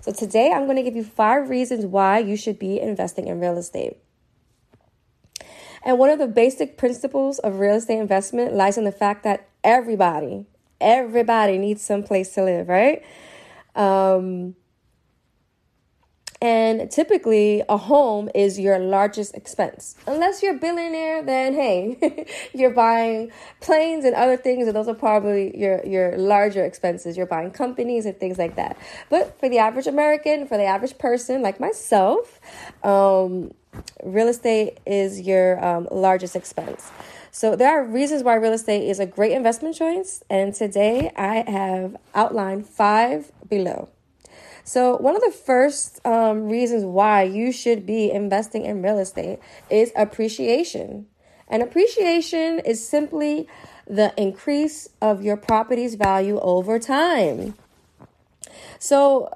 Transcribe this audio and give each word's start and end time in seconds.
So 0.01 0.13
today 0.13 0.51
I'm 0.51 0.65
going 0.65 0.77
to 0.77 0.83
give 0.83 0.95
you 0.95 1.03
five 1.03 1.49
reasons 1.49 1.85
why 1.85 2.19
you 2.19 2.37
should 2.37 2.57
be 2.57 2.79
investing 2.79 3.27
in 3.27 3.39
real 3.39 3.57
estate. 3.57 3.97
And 5.85 5.99
one 5.99 6.09
of 6.09 6.19
the 6.19 6.27
basic 6.27 6.77
principles 6.77 7.39
of 7.39 7.59
real 7.59 7.75
estate 7.75 7.99
investment 7.99 8.53
lies 8.53 8.77
in 8.77 8.85
the 8.85 8.91
fact 8.91 9.23
that 9.23 9.47
everybody, 9.63 10.45
everybody 10.79 11.57
needs 11.57 11.81
some 11.81 12.03
place 12.03 12.33
to 12.35 12.43
live, 12.43 12.69
right? 12.69 13.03
Um, 13.75 14.55
and 16.43 16.91
typically, 16.91 17.63
a 17.69 17.77
home 17.77 18.29
is 18.35 18.59
your 18.59 18.77
largest 18.77 19.33
expense. 19.33 19.95
Unless 20.05 20.43
you're 20.43 20.57
a 20.57 20.59
billionaire, 20.59 21.23
then 21.23 21.53
hey, 21.53 22.27
you're 22.53 22.73
buying 22.73 23.31
planes 23.61 24.03
and 24.03 24.13
other 24.13 24.35
things, 24.35 24.67
and 24.67 24.75
those 24.75 24.89
are 24.89 24.93
probably 24.93 25.57
your, 25.57 25.81
your 25.85 26.17
larger 26.17 26.65
expenses. 26.65 27.15
You're 27.15 27.27
buying 27.27 27.51
companies 27.51 28.05
and 28.05 28.19
things 28.19 28.37
like 28.37 28.57
that. 28.57 28.77
But 29.09 29.39
for 29.39 29.47
the 29.47 29.59
average 29.59 29.87
American, 29.87 30.45
for 30.45 30.57
the 30.57 30.65
average 30.65 30.97
person 30.97 31.41
like 31.41 31.61
myself, 31.61 32.41
um, 32.83 33.53
real 34.03 34.27
estate 34.27 34.79
is 34.85 35.21
your 35.21 35.63
um, 35.63 35.87
largest 35.91 36.35
expense. 36.35 36.91
So 37.35 37.55
there 37.55 37.71
are 37.71 37.83
reasons 37.83 38.21
why 38.21 38.35
real 38.35 38.53
estate 38.53 38.87
is 38.87 38.99
a 38.99 39.07
great 39.07 39.31
investment 39.31 39.75
choice, 39.75 40.23
and 40.29 40.53
today 40.53 41.11
I 41.15 41.43
have 41.49 41.97
outlined 42.13 42.67
five 42.67 43.31
below. 43.49 43.89
So, 44.63 44.97
one 44.97 45.15
of 45.15 45.23
the 45.23 45.31
first 45.31 45.99
um, 46.05 46.47
reasons 46.47 46.85
why 46.85 47.23
you 47.23 47.51
should 47.51 47.87
be 47.87 48.11
investing 48.11 48.65
in 48.65 48.83
real 48.83 48.99
estate 48.99 49.39
is 49.71 49.91
appreciation. 49.95 51.07
And 51.47 51.63
appreciation 51.63 52.59
is 52.59 52.87
simply 52.87 53.47
the 53.87 54.13
increase 54.15 54.87
of 55.01 55.23
your 55.23 55.35
property's 55.35 55.95
value 55.95 56.39
over 56.39 56.77
time. 56.77 57.55
So, 58.77 59.35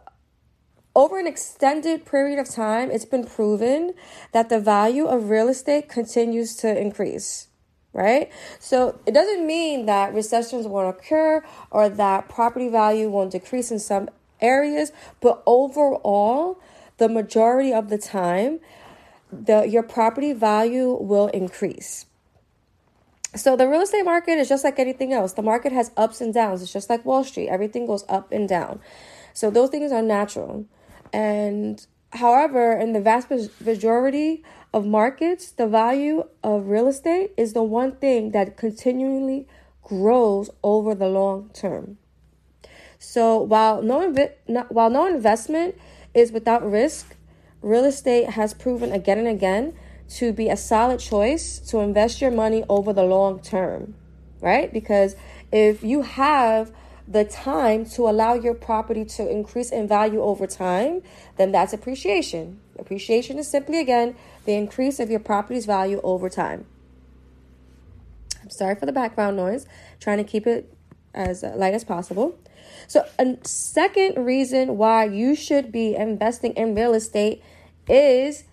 over 0.96 1.18
an 1.18 1.26
extended 1.26 2.06
period 2.06 2.38
of 2.38 2.48
time, 2.48 2.92
it's 2.92 3.06
been 3.06 3.26
proven 3.26 3.96
that 4.34 4.50
the 4.50 4.60
value 4.60 5.08
of 5.08 5.32
real 5.32 5.48
estate 5.50 5.90
continues 5.90 6.56
to 6.58 6.80
increase 6.80 7.47
right? 7.98 8.32
So 8.60 9.00
it 9.06 9.14
doesn't 9.14 9.46
mean 9.46 9.88
that 9.88 10.14
recessions 10.14 10.68
won't 10.68 10.96
occur 10.96 11.44
or 11.72 11.90
that 11.90 12.30
property 12.30 12.70
value 12.70 13.10
won't 13.10 13.32
decrease 13.32 13.72
in 13.72 13.80
some 13.80 14.10
areas, 14.40 14.92
but 15.20 15.42
overall, 15.48 16.62
the 16.98 17.10
majority 17.10 17.74
of 17.74 17.90
the 17.90 17.98
time, 17.98 18.60
the 19.32 19.64
your 19.64 19.84
property 19.84 20.32
value 20.32 20.94
will 20.94 21.28
increase. 21.28 22.06
So 23.36 23.56
the 23.56 23.68
real 23.68 23.82
estate 23.82 24.06
market 24.06 24.40
is 24.40 24.48
just 24.48 24.64
like 24.64 24.80
anything 24.80 25.12
else. 25.12 25.34
The 25.34 25.42
market 25.42 25.72
has 25.72 25.92
ups 25.98 26.22
and 26.22 26.34
downs. 26.34 26.62
It's 26.62 26.72
just 26.72 26.90
like 26.90 27.04
Wall 27.04 27.24
Street. 27.24 27.50
Everything 27.50 27.86
goes 27.86 28.06
up 28.08 28.32
and 28.32 28.48
down. 28.48 28.80
So 29.34 29.50
those 29.50 29.70
things 29.70 29.92
are 29.92 30.02
natural. 30.02 30.66
And 31.12 31.86
however, 32.14 32.74
in 32.74 32.94
the 32.94 33.02
vast 33.02 33.30
majority 33.60 34.44
of 34.74 34.86
markets, 34.86 35.52
the 35.52 35.68
value 35.68 36.24
of 36.44 36.68
real 36.68 36.88
estate 36.88 37.32
is 37.38 37.54
the 37.54 37.64
one 37.64 37.94
thing 37.94 38.32
that 38.32 38.58
continually 38.58 39.48
grows 39.84 40.50
over 40.64 40.94
the 40.94 41.08
long 41.08 41.50
term. 41.54 41.98
So 43.00 43.38
while 43.38 43.82
no 43.82 44.00
invi- 44.12 44.34
while 44.70 44.90
no 44.90 45.06
investment 45.06 45.76
is 46.14 46.32
without 46.32 46.70
risk, 46.70 47.16
real 47.62 47.86
estate 47.86 48.32
has 48.32 48.54
proven 48.54 48.92
again 48.92 49.20
and 49.20 49.28
again 49.28 49.74
to 50.10 50.32
be 50.34 50.50
a 50.50 50.58
solid 50.58 51.00
choice 51.00 51.60
to 51.60 51.80
invest 51.80 52.22
your 52.22 52.32
money 52.32 52.64
over 52.70 52.94
the 52.94 53.04
long 53.04 53.40
term, 53.40 53.96
right? 54.42 54.72
Because 54.72 55.16
if 55.52 55.84
you 55.84 56.02
have 56.02 56.72
the 57.08 57.24
time 57.24 57.86
to 57.86 58.10
allow 58.10 58.34
your 58.34 58.54
property 58.54 59.06
to 59.06 59.30
increase 59.30 59.72
in 59.72 59.88
value 59.88 60.22
over 60.22 60.46
time, 60.46 61.02
then 61.38 61.52
that's 61.52 61.72
appreciation. 61.72 62.60
Appreciation 62.78 63.40
is 63.40 63.48
simply 63.48 63.80
again 63.80 64.16
the 64.46 64.54
increase 64.54 65.00
of 65.00 65.10
your 65.10 65.20
property's 65.20 65.66
value 65.66 66.02
over 66.04 66.30
time. 66.30 66.66
I'm 68.44 68.50
sorry 68.50 68.76
for 68.76 68.86
the 68.86 68.92
background 68.92 69.38
noise, 69.38 69.66
trying 70.00 70.18
to 70.18 70.24
keep 70.24 70.46
it 70.46 70.74
as 71.14 71.44
uh, 71.44 71.54
light 71.56 71.74
as 71.74 71.84
possible. 71.84 72.38
So, 72.88 73.06
a 73.18 73.38
second 73.44 74.24
reason 74.24 74.78
why 74.78 75.06
you 75.06 75.36
should 75.36 75.72
be 75.72 75.96
investing 75.96 76.54
in 76.54 76.76
real 76.76 76.94
estate 76.94 77.42
is 77.90 78.44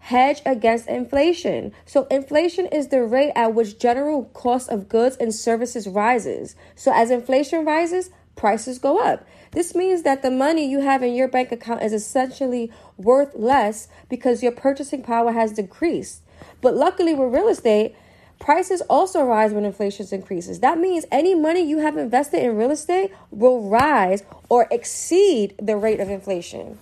hedge 0.00 0.42
against 0.44 0.88
inflation. 0.88 1.72
So, 1.86 2.06
inflation 2.10 2.66
is 2.66 2.88
the 2.88 3.02
rate 3.02 3.32
at 3.36 3.54
which 3.54 3.78
general 3.78 4.24
cost 4.34 4.68
of 4.68 4.88
goods 4.88 5.16
and 5.16 5.34
services 5.34 5.86
rises. 5.86 6.56
So, 6.74 6.92
as 6.92 7.10
inflation 7.10 7.64
rises, 7.64 8.10
prices 8.36 8.78
go 8.78 8.98
up. 8.98 9.26
This 9.52 9.74
means 9.74 10.02
that 10.02 10.22
the 10.22 10.30
money 10.30 10.68
you 10.68 10.80
have 10.80 11.02
in 11.02 11.14
your 11.14 11.28
bank 11.28 11.52
account 11.52 11.82
is 11.82 11.92
essentially 11.92 12.72
worth 12.96 13.34
less 13.34 13.88
because 14.08 14.42
your 14.42 14.52
purchasing 14.52 15.02
power 15.02 15.32
has 15.32 15.52
decreased. 15.52 16.22
But 16.60 16.74
luckily, 16.74 17.14
with 17.14 17.32
real 17.32 17.48
estate, 17.48 17.94
Prices 18.40 18.80
also 18.88 19.22
rise 19.22 19.52
when 19.52 19.66
inflation 19.66 20.06
increases. 20.12 20.60
That 20.60 20.78
means 20.78 21.04
any 21.12 21.34
money 21.34 21.60
you 21.60 21.78
have 21.78 21.98
invested 21.98 22.42
in 22.42 22.56
real 22.56 22.70
estate 22.70 23.12
will 23.30 23.68
rise 23.68 24.24
or 24.48 24.66
exceed 24.70 25.54
the 25.60 25.76
rate 25.76 26.00
of 26.00 26.08
inflation. 26.08 26.78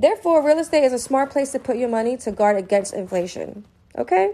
Therefore, 0.00 0.42
real 0.42 0.58
estate 0.58 0.84
is 0.84 0.94
a 0.94 0.98
smart 0.98 1.28
place 1.28 1.52
to 1.52 1.58
put 1.58 1.76
your 1.76 1.90
money 1.90 2.16
to 2.18 2.32
guard 2.32 2.56
against 2.56 2.94
inflation. 2.94 3.66
Okay? 3.98 4.32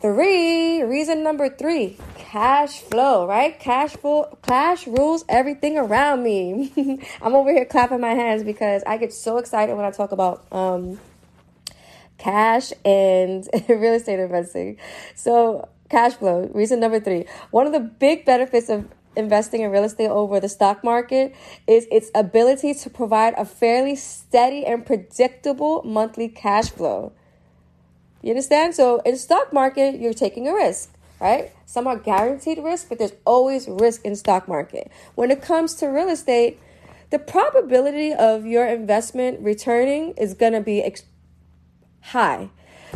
Three, 0.00 0.82
reason 0.82 1.22
number 1.22 1.48
three, 1.48 1.96
cash 2.16 2.80
flow, 2.80 3.28
right? 3.28 3.56
Cash 3.60 3.92
flow, 3.92 4.36
cash 4.42 4.88
rules 4.88 5.24
everything 5.28 5.78
around 5.78 6.24
me. 6.24 7.00
I'm 7.22 7.36
over 7.36 7.52
here 7.52 7.64
clapping 7.64 8.00
my 8.00 8.14
hands 8.14 8.42
because 8.42 8.82
I 8.88 8.96
get 8.96 9.12
so 9.12 9.38
excited 9.38 9.76
when 9.76 9.84
I 9.84 9.92
talk 9.92 10.10
about 10.10 10.44
um, 10.50 10.98
cash 12.16 12.72
and 12.84 13.48
real 13.68 13.94
estate 13.94 14.18
investing. 14.18 14.78
So, 15.14 15.68
cash 15.90 16.14
flow, 16.14 16.50
reason 16.52 16.80
number 16.80 16.98
three. 16.98 17.26
One 17.52 17.68
of 17.68 17.72
the 17.72 17.80
big 17.80 18.24
benefits 18.24 18.68
of 18.68 18.88
investing 19.16 19.62
in 19.62 19.70
real 19.70 19.84
estate 19.84 20.08
over 20.08 20.40
the 20.40 20.48
stock 20.48 20.84
market 20.84 21.34
is 21.66 21.86
its 21.90 22.10
ability 22.14 22.74
to 22.74 22.90
provide 22.90 23.34
a 23.36 23.44
fairly 23.44 23.96
steady 23.96 24.64
and 24.64 24.86
predictable 24.86 25.82
monthly 25.84 26.28
cash 26.28 26.70
flow. 26.70 27.12
You 28.22 28.30
understand? 28.30 28.74
So, 28.74 29.00
in 29.00 29.16
stock 29.16 29.52
market, 29.52 30.00
you're 30.00 30.14
taking 30.14 30.48
a 30.48 30.54
risk, 30.54 30.92
right? 31.20 31.52
Some 31.66 31.86
are 31.86 31.96
guaranteed 31.96 32.58
risk, 32.58 32.88
but 32.88 32.98
there's 32.98 33.12
always 33.24 33.68
risk 33.68 34.04
in 34.04 34.16
stock 34.16 34.48
market. 34.48 34.90
When 35.14 35.30
it 35.30 35.42
comes 35.42 35.74
to 35.76 35.86
real 35.86 36.08
estate, 36.08 36.58
the 37.10 37.18
probability 37.18 38.12
of 38.12 38.44
your 38.44 38.66
investment 38.66 39.40
returning 39.40 40.12
is 40.18 40.34
going 40.34 40.52
to 40.52 40.60
be 40.60 40.82
ex- 40.82 41.04
high. 42.00 42.50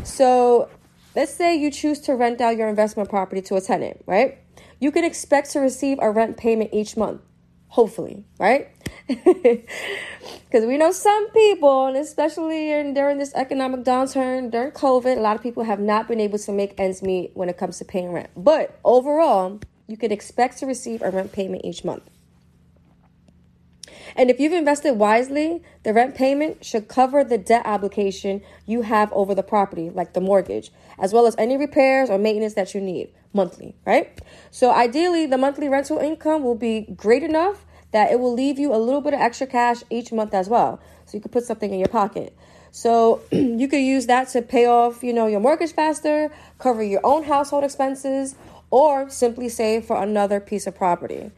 So 0.04 0.68
let's 1.14 1.32
say 1.32 1.56
you 1.56 1.70
choose 1.70 2.00
to 2.00 2.14
rent 2.14 2.40
out 2.40 2.56
your 2.56 2.68
investment 2.68 3.08
property 3.08 3.42
to 3.42 3.56
a 3.56 3.60
tenant, 3.60 4.02
right? 4.06 4.38
You 4.82 4.90
can 4.90 5.04
expect 5.04 5.52
to 5.52 5.60
receive 5.60 6.00
a 6.02 6.10
rent 6.10 6.36
payment 6.36 6.70
each 6.72 6.96
month, 6.96 7.20
hopefully, 7.68 8.24
right? 8.40 8.66
Because 9.08 10.66
we 10.66 10.76
know 10.76 10.90
some 10.90 11.30
people, 11.30 11.86
and 11.86 11.96
especially 11.96 12.72
in, 12.72 12.92
during 12.92 13.16
this 13.16 13.32
economic 13.34 13.84
downturn, 13.84 14.50
during 14.50 14.72
COVID, 14.72 15.16
a 15.16 15.20
lot 15.20 15.36
of 15.36 15.42
people 15.42 15.62
have 15.62 15.78
not 15.78 16.08
been 16.08 16.18
able 16.18 16.38
to 16.40 16.50
make 16.50 16.74
ends 16.78 17.00
meet 17.00 17.30
when 17.34 17.48
it 17.48 17.56
comes 17.56 17.78
to 17.78 17.84
paying 17.84 18.12
rent. 18.12 18.30
But 18.36 18.76
overall, 18.84 19.60
you 19.86 19.96
can 19.96 20.10
expect 20.10 20.58
to 20.58 20.66
receive 20.66 21.00
a 21.00 21.10
rent 21.10 21.30
payment 21.30 21.64
each 21.64 21.84
month. 21.84 22.02
And 24.16 24.30
if 24.30 24.40
you've 24.40 24.52
invested 24.52 24.92
wisely, 24.92 25.62
the 25.82 25.92
rent 25.92 26.14
payment 26.14 26.64
should 26.64 26.88
cover 26.88 27.24
the 27.24 27.38
debt 27.38 27.64
obligation 27.64 28.42
you 28.66 28.82
have 28.82 29.12
over 29.12 29.34
the 29.34 29.42
property, 29.42 29.90
like 29.90 30.12
the 30.12 30.20
mortgage, 30.20 30.70
as 30.98 31.12
well 31.12 31.26
as 31.26 31.34
any 31.38 31.56
repairs 31.56 32.10
or 32.10 32.18
maintenance 32.18 32.54
that 32.54 32.74
you 32.74 32.80
need 32.80 33.10
monthly, 33.32 33.74
right? 33.86 34.20
So 34.50 34.70
ideally, 34.72 35.26
the 35.26 35.38
monthly 35.38 35.68
rental 35.68 35.98
income 35.98 36.42
will 36.42 36.54
be 36.54 36.82
great 36.96 37.22
enough 37.22 37.64
that 37.92 38.10
it 38.10 38.18
will 38.18 38.32
leave 38.32 38.58
you 38.58 38.74
a 38.74 38.78
little 38.78 39.00
bit 39.00 39.14
of 39.14 39.20
extra 39.20 39.46
cash 39.46 39.82
each 39.90 40.12
month 40.12 40.34
as 40.34 40.48
well. 40.48 40.80
So 41.06 41.16
you 41.16 41.20
can 41.20 41.30
put 41.30 41.44
something 41.44 41.72
in 41.72 41.78
your 41.78 41.88
pocket. 41.88 42.34
So 42.70 43.20
you 43.30 43.68
could 43.68 43.80
use 43.80 44.06
that 44.06 44.28
to 44.30 44.42
pay 44.42 44.66
off, 44.66 45.02
you 45.04 45.12
know, 45.12 45.26
your 45.26 45.40
mortgage 45.40 45.72
faster, 45.72 46.30
cover 46.58 46.82
your 46.82 47.00
own 47.04 47.24
household 47.24 47.64
expenses, 47.64 48.34
or 48.70 49.10
simply 49.10 49.50
save 49.50 49.84
for 49.84 50.02
another 50.02 50.40
piece 50.40 50.66
of 50.66 50.74
property. 50.74 51.30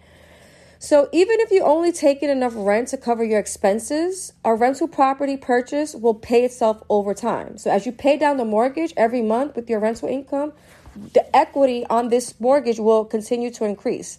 So 0.85 1.09
even 1.13 1.41
if 1.41 1.51
you 1.51 1.63
only 1.63 1.93
take 1.93 2.23
in 2.23 2.29
enough 2.29 2.53
rent 2.55 2.89
to 2.89 2.99
cover 2.99 3.25
your 3.25 3.39
expenses, 3.39 4.35
a 4.45 4.55
rental 4.55 4.87
property 4.87 5.39
purchase 5.39 5.95
will 5.95 6.13
pay 6.13 6.45
itself 6.45 6.83
over 6.91 7.15
time. 7.15 7.57
So 7.57 7.71
as 7.71 7.87
you 7.87 7.93
pay 7.93 8.19
down 8.19 8.37
the 8.37 8.45
mortgage 8.45 8.93
every 8.95 9.23
month 9.23 9.57
with 9.57 9.71
your 9.71 9.81
rental 9.81 10.11
income, 10.11 10.53
the 11.15 11.35
equity 11.35 11.87
on 11.89 12.11
this 12.11 12.39
mortgage 12.39 12.79
will 12.79 13.07
continue 13.07 13.51
to 13.53 13.65
increase 13.65 14.19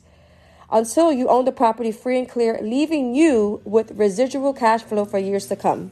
until 0.71 1.13
you 1.13 1.29
own 1.29 1.45
the 1.45 1.51
property 1.51 1.91
free 1.91 2.17
and 2.17 2.27
clear, 2.27 2.57
leaving 2.59 3.13
you 3.13 3.61
with 3.63 3.91
residual 3.91 4.51
cash 4.51 4.81
flow 4.81 5.05
for 5.05 5.19
years 5.19 5.45
to 5.45 5.55
come. 5.55 5.91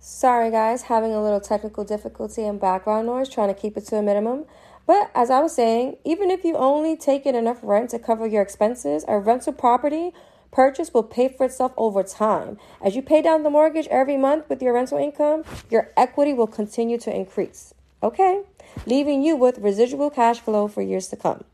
Sorry, 0.00 0.50
guys, 0.50 0.82
having 0.82 1.12
a 1.12 1.22
little 1.22 1.40
technical 1.40 1.84
difficulty 1.84 2.44
and 2.44 2.60
background 2.60 3.06
noise, 3.06 3.30
trying 3.30 3.48
to 3.48 3.58
keep 3.58 3.78
it 3.78 3.86
to 3.86 3.96
a 3.96 4.02
minimum. 4.02 4.44
But 4.86 5.10
as 5.14 5.30
I 5.30 5.40
was 5.40 5.54
saying, 5.54 5.96
even 6.04 6.30
if 6.30 6.44
you 6.44 6.56
only 6.56 6.96
take 6.96 7.26
in 7.26 7.34
enough 7.34 7.58
rent 7.62 7.90
to 7.90 7.98
cover 7.98 8.26
your 8.26 8.42
expenses, 8.42 9.04
a 9.06 9.18
rental 9.18 9.52
property 9.52 10.12
purchase 10.50 10.92
will 10.92 11.02
pay 11.02 11.28
for 11.28 11.46
itself 11.46 11.72
over 11.76 12.02
time. 12.02 12.58
As 12.82 12.96
you 12.96 13.02
pay 13.02 13.22
down 13.22 13.42
the 13.42 13.50
mortgage 13.50 13.86
every 13.88 14.16
month 14.16 14.48
with 14.48 14.62
your 14.62 14.74
rental 14.74 14.98
income, 14.98 15.44
your 15.70 15.90
equity 15.96 16.32
will 16.32 16.46
continue 16.46 16.98
to 16.98 17.14
increase. 17.14 17.72
Okay? 18.02 18.42
Leaving 18.86 19.22
you 19.22 19.36
with 19.36 19.58
residual 19.58 20.10
cash 20.10 20.40
flow 20.40 20.66
for 20.66 20.82
years 20.82 21.08
to 21.08 21.16
come. 21.16 21.44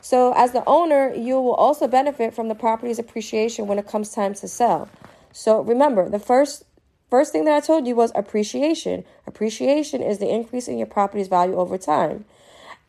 So, 0.00 0.32
as 0.36 0.52
the 0.52 0.62
owner, 0.66 1.12
you 1.14 1.40
will 1.40 1.54
also 1.54 1.88
benefit 1.88 2.34
from 2.34 2.48
the 2.48 2.54
property's 2.54 2.98
appreciation 2.98 3.66
when 3.66 3.78
it 3.78 3.86
comes 3.86 4.10
time 4.10 4.34
to 4.34 4.48
sell. 4.48 4.88
So, 5.32 5.60
remember, 5.60 6.08
the 6.08 6.18
first 6.18 6.64
first 7.10 7.32
thing 7.32 7.44
that 7.44 7.54
I 7.54 7.60
told 7.60 7.86
you 7.86 7.94
was 7.94 8.12
appreciation. 8.14 9.04
Appreciation 9.26 10.02
is 10.02 10.18
the 10.18 10.32
increase 10.32 10.66
in 10.66 10.78
your 10.78 10.86
property's 10.86 11.28
value 11.28 11.56
over 11.56 11.78
time. 11.78 12.24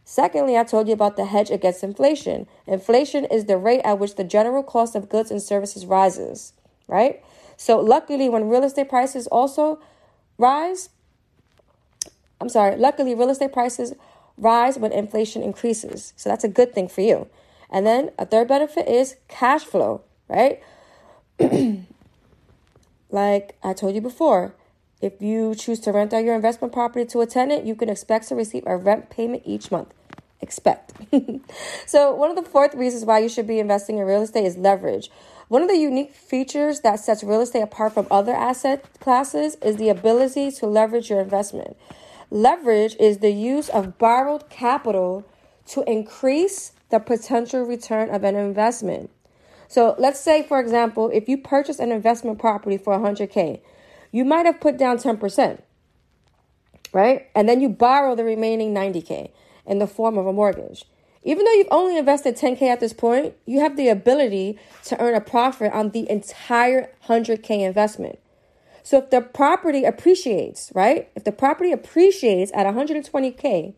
Secondly, 0.06 0.58
I 0.58 0.64
told 0.64 0.88
you 0.88 0.94
about 0.94 1.16
the 1.16 1.26
hedge 1.26 1.50
against 1.50 1.84
inflation. 1.84 2.48
Inflation 2.68 3.26
is 3.26 3.46
the 3.46 3.58
rate 3.58 3.82
at 3.84 4.00
which 4.00 4.16
the 4.16 4.24
general 4.24 4.64
cost 4.64 4.96
of 4.96 5.10
goods 5.10 5.32
and 5.32 5.42
services 5.42 5.86
rises, 5.86 6.54
right? 6.88 7.24
So, 7.56 7.80
luckily, 7.80 8.30
when 8.30 8.50
real 8.50 8.64
estate 8.64 8.90
prices 8.90 9.28
also 9.28 9.80
rise, 10.38 10.90
I'm 12.42 12.50
sorry, 12.50 12.76
luckily, 12.76 13.16
real 13.16 13.30
estate 13.30 13.54
prices 13.54 13.94
rise 14.38 14.78
when 14.78 14.92
inflation 14.92 15.42
increases. 15.42 16.14
So 16.16 16.30
that's 16.30 16.44
a 16.44 16.50
good 16.50 16.74
thing 16.74 16.88
for 16.88 17.02
you. 17.02 17.28
And 17.70 17.86
then 17.86 18.12
a 18.20 18.26
third 18.26 18.48
benefit 18.48 18.88
is 18.88 19.16
cash 19.28 19.64
flow, 19.64 20.02
right? 20.28 20.62
like 23.10 23.56
I 23.64 23.74
told 23.74 23.96
you 23.96 24.02
before, 24.02 24.56
if 25.04 25.22
you 25.22 25.54
choose 25.54 25.80
to 25.82 25.92
rent 25.92 26.14
out 26.14 26.24
your 26.24 26.34
investment 26.34 26.74
property 26.74 27.06
to 27.06 27.22
a 27.22 27.26
tenant, 27.26 27.66
you 27.66 27.76
can 27.76 27.90
expect 27.90 28.30
to 28.30 28.36
receive 28.36 28.64
a 28.66 28.78
rent 28.78 29.10
payment 29.10 29.44
each 29.46 29.70
month. 29.70 29.94
Expect. 30.40 30.94
so, 31.86 32.14
one 32.14 32.30
of 32.30 32.36
the 32.36 32.50
fourth 32.50 32.74
reasons 32.74 33.06
why 33.06 33.20
you 33.20 33.30
should 33.30 33.48
be 33.48 33.60
investing 33.60 33.98
in 33.98 34.06
real 34.06 34.22
estate 34.22 34.46
is 34.46 34.58
leverage. 34.58 35.10
One 35.50 35.62
of 35.62 35.68
the 35.68 35.78
unique 35.78 36.14
features 36.14 36.80
that 36.82 37.00
sets 37.00 37.24
real 37.24 37.42
estate 37.42 37.62
apart 37.62 37.94
from 37.94 38.08
other 38.10 38.34
asset 38.34 38.86
classes 39.00 39.56
is 39.62 39.76
the 39.76 39.90
ability 39.90 40.52
to 40.52 40.66
leverage 40.66 41.10
your 41.10 41.20
investment. 41.20 41.76
Leverage 42.32 42.96
is 43.00 43.20
the 43.20 43.32
use 43.32 43.70
of 43.70 43.98
borrowed 43.98 44.50
capital 44.50 45.26
to 45.68 45.84
increase 45.84 46.72
the 46.90 47.00
potential 47.00 47.64
return 47.64 48.10
of 48.10 48.24
an 48.24 48.36
investment. 48.36 49.10
So 49.68 49.96
let's 49.98 50.20
say, 50.20 50.44
for 50.44 50.60
example, 50.60 51.10
if 51.14 51.28
you 51.28 51.38
purchase 51.38 51.80
an 51.80 51.92
investment 51.92 52.40
property 52.40 52.78
for 52.78 52.98
100K, 52.98 53.60
you 54.14 54.24
might 54.24 54.46
have 54.46 54.62
put 54.62 54.78
down 54.78 54.98
10%, 54.98 55.60
right? 56.94 57.28
And 57.36 57.50
then 57.50 57.60
you 57.60 57.68
borrow 57.68 58.16
the 58.16 58.24
remaining 58.24 58.74
90K 58.74 59.32
in 59.66 59.80
the 59.80 59.88
form 59.88 60.18
of 60.18 60.28
a 60.28 60.32
mortgage. 60.32 60.86
Even 61.24 61.44
though 61.44 61.54
you've 61.54 61.68
only 61.72 61.98
invested 61.98 62.38
10K 62.38 62.62
at 62.64 62.80
this 62.80 62.94
point, 62.94 63.34
you 63.46 63.60
have 63.60 63.76
the 63.76 63.90
ability 63.90 64.60
to 64.86 65.02
earn 65.02 65.16
a 65.16 65.22
profit 65.22 65.74
on 65.74 65.90
the 65.90 66.10
entire 66.10 66.92
100K 67.08 67.66
investment. 67.66 68.20
So 68.84 69.00
if 69.00 69.10
the 69.10 69.22
property 69.22 69.84
appreciates, 69.84 70.72
right? 70.76 71.10
If 71.16 71.24
the 71.24 71.32
property 71.32 71.72
appreciates 71.72 72.52
at 72.54 72.68
120K, 72.68 73.74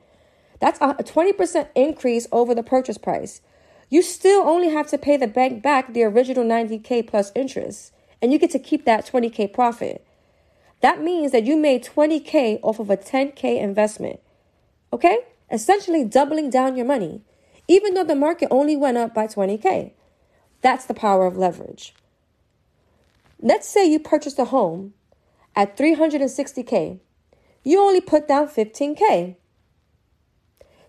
that's 0.60 0.82
a 0.82 0.96
20% 0.96 1.68
increase 1.76 2.28
over 2.32 2.54
the 2.54 2.64
purchase 2.64 2.98
price. 2.98 3.42
You 3.90 4.02
still 4.02 4.42
only 4.42 4.70
have 4.70 4.88
to 4.88 4.98
pay 4.98 5.16
the 5.16 5.28
bank 5.28 5.62
back 5.64 5.94
the 5.94 6.04
original 6.04 6.44
90K 6.44 7.08
plus 7.08 7.32
interest, 7.36 7.94
and 8.22 8.34
you 8.34 8.40
get 8.40 8.52
to 8.52 8.60
keep 8.60 8.84
that 8.84 9.06
20K 9.06 9.54
profit. 9.54 10.06
That 10.86 11.02
means 11.02 11.32
that 11.32 11.46
you 11.46 11.58
made 11.58 11.84
20K 11.84 12.60
off 12.62 12.80
of 12.80 12.92
a 12.92 12.96
10K 12.96 13.60
investment. 13.60 14.20
Okay? 14.94 15.18
Essentially 15.52 16.04
doubling 16.04 16.52
down 16.52 16.76
your 16.76 16.86
money, 16.86 17.24
even 17.68 17.96
though 17.96 18.04
the 18.04 18.14
market 18.14 18.50
only 18.52 18.76
went 18.76 18.96
up 18.96 19.12
by 19.12 19.26
20K. 19.26 19.94
That's 20.62 20.86
the 20.86 20.94
power 20.94 21.26
of 21.26 21.38
leverage. 21.38 21.96
Let's 23.42 23.68
say 23.68 23.90
you 23.90 23.98
purchased 23.98 24.38
a 24.38 24.46
home 24.46 24.94
at 25.56 25.76
360K. 25.76 27.00
You 27.64 27.82
only 27.82 28.00
put 28.00 28.28
down 28.28 28.50
15K. 28.50 29.38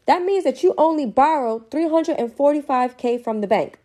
That 0.04 0.22
means 0.22 0.44
that 0.44 0.62
you 0.62 0.74
only 0.76 1.06
borrowed 1.06 1.70
345K 1.70 3.24
from 3.24 3.40
the 3.40 3.46
bank. 3.46 3.78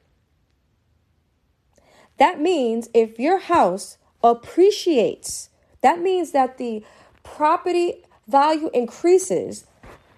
That 2.18 2.42
means 2.42 2.90
if 2.94 3.18
your 3.18 3.40
house 3.40 3.98
appreciates, 4.22 5.48
that 5.82 6.00
means 6.00 6.32
that 6.32 6.58
the 6.58 6.84
property 7.24 8.04
value 8.28 8.70
increases 8.74 9.66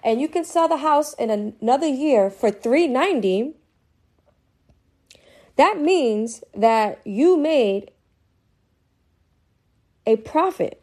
and 0.04 0.20
you 0.20 0.28
can 0.28 0.44
sell 0.44 0.68
the 0.68 0.78
house 0.78 1.14
in 1.14 1.30
another 1.30 1.88
year 1.88 2.30
for 2.30 2.52
390 2.52 3.56
that 5.56 5.80
means 5.80 6.44
that 6.56 7.00
you 7.06 7.38
made 7.38 7.92
a 10.06 10.16
profit, 10.18 10.82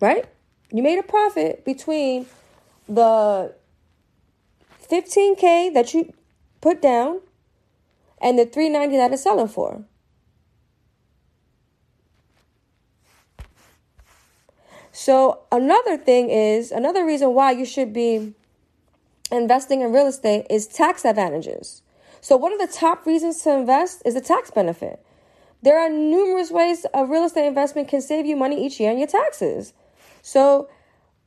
right? 0.00 0.26
You 0.70 0.82
made 0.82 0.98
a 0.98 1.02
profit 1.02 1.64
between 1.64 2.26
the 2.88 3.54
15K 4.90 5.72
that 5.74 5.94
you 5.94 6.12
put 6.60 6.82
down 6.82 7.20
and 8.20 8.38
the 8.38 8.46
390 8.46 8.96
that 8.98 9.12
it's 9.12 9.22
selling 9.22 9.48
for. 9.48 9.84
So 15.04 15.40
another 15.50 15.96
thing 15.96 16.30
is 16.30 16.70
another 16.70 17.04
reason 17.04 17.34
why 17.34 17.50
you 17.50 17.64
should 17.64 17.92
be 17.92 18.34
investing 19.32 19.80
in 19.80 19.92
real 19.92 20.06
estate 20.06 20.46
is 20.48 20.68
tax 20.68 21.04
advantages. 21.04 21.82
So 22.20 22.36
one 22.36 22.52
of 22.52 22.60
the 22.60 22.72
top 22.72 23.04
reasons 23.04 23.42
to 23.42 23.52
invest 23.52 24.02
is 24.04 24.14
the 24.14 24.20
tax 24.20 24.52
benefit. 24.52 25.04
There 25.60 25.76
are 25.76 25.90
numerous 25.90 26.52
ways 26.52 26.86
a 26.94 27.04
real 27.04 27.24
estate 27.24 27.48
investment 27.48 27.88
can 27.88 28.00
save 28.00 28.26
you 28.26 28.36
money 28.36 28.64
each 28.64 28.78
year 28.78 28.92
on 28.92 28.98
your 28.98 29.08
taxes. 29.08 29.72
So, 30.22 30.68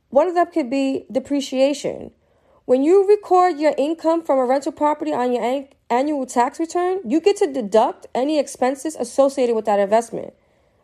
one 0.08 0.26
of 0.26 0.34
them 0.34 0.46
could 0.46 0.70
be 0.70 1.04
depreciation. 1.12 2.12
When 2.64 2.82
you 2.82 3.06
record 3.06 3.58
your 3.58 3.74
income 3.76 4.22
from 4.22 4.38
a 4.38 4.46
rental 4.46 4.72
property 4.72 5.12
on 5.12 5.34
your 5.34 5.42
an- 5.42 5.68
annual 5.90 6.24
tax 6.24 6.58
return, 6.58 7.00
you 7.04 7.20
get 7.20 7.36
to 7.36 7.52
deduct 7.52 8.06
any 8.14 8.38
expenses 8.38 8.96
associated 8.96 9.54
with 9.54 9.66
that 9.66 9.80
investment, 9.80 10.32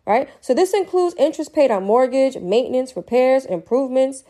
right? 0.07 0.29
So, 0.41 0.55
this 0.55 0.75
includes 0.75 1.15
interest 1.19 1.53
paid 1.53 1.71
on 1.71 1.85
mortgage, 1.85 2.37
maintenance, 2.37 2.97
repairs, 2.97 3.45
improvements. 3.45 4.25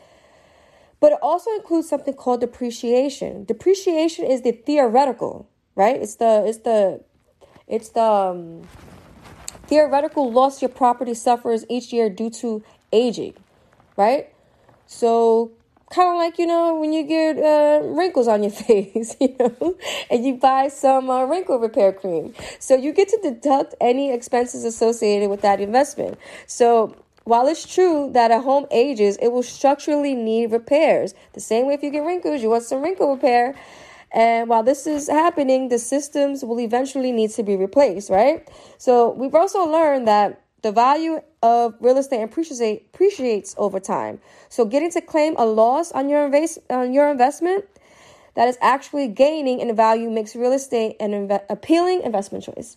But 1.00 1.12
it 1.12 1.18
also 1.20 1.50
includes 1.56 1.88
something 1.88 2.14
called 2.14 2.40
depreciation. 2.40 3.44
Depreciation 3.44 4.24
is 4.24 4.42
the 4.42 4.52
theoretical, 4.52 5.48
right? 5.74 6.00
It's 6.00 6.14
the 6.14 6.44
it's 6.46 6.58
the 6.58 7.02
it's 7.66 7.88
the 7.88 8.02
um, 8.02 8.68
theoretical 9.66 10.30
loss 10.30 10.62
your 10.62 10.68
property 10.68 11.14
suffers 11.14 11.64
each 11.68 11.92
year 11.92 12.08
due 12.08 12.30
to 12.30 12.62
aging, 12.92 13.34
right? 13.96 14.28
So, 14.86 15.52
kind 15.92 16.08
of 16.10 16.16
like, 16.16 16.38
you 16.38 16.46
know, 16.46 16.74
when 16.74 16.92
you 16.92 17.04
get 17.04 17.38
uh, 17.38 17.84
wrinkles 17.84 18.26
on 18.26 18.42
your 18.42 18.52
face, 18.66 19.16
you 19.20 19.36
know, 19.38 19.76
and 20.10 20.24
you 20.24 20.34
buy 20.34 20.68
some 20.68 21.10
uh, 21.10 21.24
wrinkle 21.24 21.58
repair 21.58 21.92
cream. 21.92 22.34
So, 22.58 22.76
you 22.76 22.92
get 22.92 23.08
to 23.08 23.18
deduct 23.22 23.74
any 23.80 24.12
expenses 24.12 24.64
associated 24.64 25.30
with 25.30 25.42
that 25.42 25.60
investment. 25.60 26.18
So, 26.46 26.96
while 27.24 27.46
it's 27.46 27.72
true 27.72 28.10
that 28.14 28.30
a 28.32 28.40
home 28.40 28.66
ages, 28.72 29.16
it 29.22 29.28
will 29.28 29.44
structurally 29.44 30.14
need 30.14 30.50
repairs. 30.50 31.14
The 31.34 31.40
same 31.40 31.66
way 31.66 31.74
if 31.74 31.82
you 31.82 31.90
get 31.90 32.04
wrinkles, 32.04 32.42
you 32.42 32.50
want 32.50 32.64
some 32.64 32.82
wrinkle 32.82 33.14
repair. 33.14 33.54
And 34.10 34.48
while 34.48 34.62
this 34.62 34.86
is 34.86 35.08
happening, 35.08 35.68
the 35.68 35.78
systems 35.78 36.44
will 36.44 36.60
eventually 36.60 37.12
need 37.12 37.30
to 37.30 37.42
be 37.42 37.56
replaced, 37.56 38.10
right? 38.10 38.46
So 38.76 39.10
we've 39.10 39.34
also 39.34 39.64
learned 39.64 40.06
that 40.08 40.42
the 40.62 40.72
value 40.72 41.20
of 41.42 41.74
real 41.80 41.98
estate 41.98 42.22
appreciates 42.22 43.54
over 43.58 43.80
time. 43.80 44.20
So 44.48 44.64
getting 44.64 44.90
to 44.92 45.00
claim 45.00 45.34
a 45.36 45.44
loss 45.44 45.92
on 45.92 46.08
your 46.08 46.24
invest 46.24 46.58
on 46.70 46.92
your 46.92 47.10
investment 47.10 47.64
that 48.34 48.48
is 48.48 48.56
actually 48.62 49.08
gaining 49.08 49.60
in 49.60 49.74
value 49.74 50.10
makes 50.10 50.34
real 50.34 50.52
estate 50.52 50.96
an 51.00 51.10
inve- 51.10 51.44
appealing 51.50 52.02
investment 52.02 52.44
choice. 52.44 52.76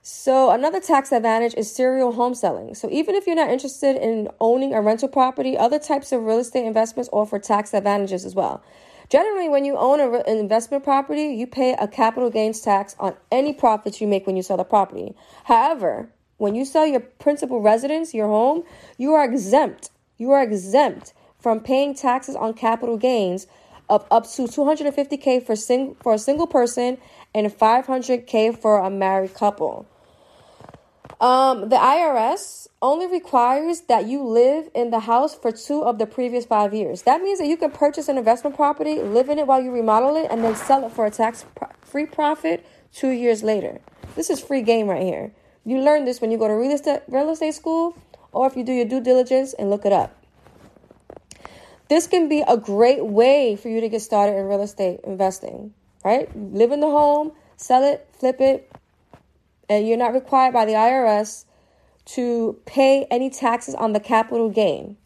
So, 0.00 0.50
another 0.50 0.80
tax 0.80 1.12
advantage 1.12 1.52
is 1.54 1.70
serial 1.70 2.12
home 2.12 2.34
selling. 2.34 2.74
So, 2.74 2.88
even 2.90 3.14
if 3.14 3.26
you're 3.26 3.36
not 3.36 3.50
interested 3.50 3.96
in 3.96 4.28
owning 4.40 4.72
a 4.72 4.80
rental 4.80 5.08
property, 5.08 5.56
other 5.56 5.78
types 5.78 6.12
of 6.12 6.22
real 6.22 6.38
estate 6.38 6.64
investments 6.64 7.10
offer 7.12 7.38
tax 7.38 7.74
advantages 7.74 8.24
as 8.24 8.34
well. 8.34 8.62
Generally, 9.08 9.48
when 9.48 9.64
you 9.64 9.76
own 9.76 10.00
an 10.00 10.22
investment 10.26 10.84
property, 10.84 11.28
you 11.28 11.46
pay 11.46 11.72
a 11.72 11.88
capital 11.88 12.28
gains 12.28 12.60
tax 12.60 12.94
on 12.98 13.14
any 13.32 13.54
profits 13.54 14.00
you 14.00 14.06
make 14.06 14.26
when 14.26 14.36
you 14.36 14.42
sell 14.42 14.58
the 14.58 14.64
property. 14.64 15.14
However, 15.44 16.10
when 16.36 16.54
you 16.54 16.66
sell 16.66 16.86
your 16.86 17.00
principal 17.00 17.60
residence, 17.60 18.12
your 18.12 18.28
home, 18.28 18.64
you 18.98 19.12
are 19.14 19.24
exempt. 19.24 19.90
You 20.18 20.32
are 20.32 20.42
exempt 20.42 21.14
from 21.38 21.60
paying 21.60 21.94
taxes 21.94 22.36
on 22.36 22.52
capital 22.52 22.98
gains 22.98 23.46
of 23.88 24.06
up 24.10 24.24
to 24.32 24.42
250k 24.42 25.40
for 25.40 25.56
sing- 25.56 25.96
for 26.02 26.12
a 26.12 26.18
single 26.18 26.46
person 26.46 26.98
and 27.34 27.46
500k 27.46 28.52
for 28.52 28.78
a 28.78 28.90
married 28.90 29.32
couple. 29.32 29.86
Um, 31.20 31.68
the 31.68 31.76
IRS 31.76 32.68
only 32.80 33.08
requires 33.08 33.82
that 33.82 34.06
you 34.06 34.22
live 34.22 34.70
in 34.74 34.90
the 34.90 35.00
house 35.00 35.34
for 35.34 35.50
two 35.50 35.82
of 35.82 35.98
the 35.98 36.06
previous 36.06 36.46
five 36.46 36.72
years. 36.72 37.02
That 37.02 37.22
means 37.22 37.40
that 37.40 37.48
you 37.48 37.56
can 37.56 37.72
purchase 37.72 38.08
an 38.08 38.18
investment 38.18 38.54
property, 38.54 39.00
live 39.02 39.28
in 39.28 39.38
it 39.38 39.46
while 39.46 39.60
you 39.60 39.72
remodel 39.72 40.14
it, 40.16 40.28
and 40.30 40.44
then 40.44 40.54
sell 40.54 40.86
it 40.86 40.92
for 40.92 41.06
a 41.06 41.10
tax 41.10 41.44
free 41.80 42.06
profit 42.06 42.64
two 42.92 43.10
years 43.10 43.42
later. 43.42 43.80
This 44.14 44.30
is 44.30 44.40
free 44.40 44.62
game 44.62 44.86
right 44.86 45.02
here. 45.02 45.32
You 45.64 45.80
learn 45.80 46.04
this 46.04 46.20
when 46.20 46.30
you 46.30 46.38
go 46.38 46.46
to 46.46 46.54
real 46.54 46.70
estate, 46.70 47.00
real 47.08 47.30
estate 47.30 47.54
school 47.54 47.96
or 48.32 48.46
if 48.46 48.56
you 48.56 48.64
do 48.64 48.72
your 48.72 48.84
due 48.84 49.00
diligence 49.00 49.54
and 49.54 49.70
look 49.70 49.84
it 49.84 49.92
up. 49.92 50.14
This 51.88 52.06
can 52.06 52.28
be 52.28 52.44
a 52.46 52.56
great 52.56 53.04
way 53.04 53.56
for 53.56 53.68
you 53.68 53.80
to 53.80 53.88
get 53.88 54.02
started 54.02 54.36
in 54.36 54.44
real 54.44 54.62
estate 54.62 55.00
investing, 55.04 55.72
right? 56.04 56.28
Live 56.36 56.70
in 56.70 56.80
the 56.80 56.90
home, 56.90 57.32
sell 57.56 57.82
it, 57.82 58.06
flip 58.12 58.40
it, 58.40 58.70
and 59.68 59.86
you're 59.86 59.98
not 59.98 60.14
required 60.14 60.52
by 60.52 60.64
the 60.64 60.72
IRS 60.72 61.44
to 62.06 62.58
pay 62.64 63.06
any 63.10 63.28
taxes 63.28 63.74
on 63.74 63.92
the 63.92 64.00
capital 64.00 64.48
gain. 64.48 64.96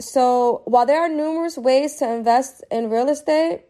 So, 0.00 0.62
while 0.64 0.86
there 0.86 1.00
are 1.00 1.08
numerous 1.08 1.58
ways 1.58 1.96
to 1.96 2.10
invest 2.10 2.62
in 2.70 2.88
real 2.88 3.08
estate, 3.08 3.62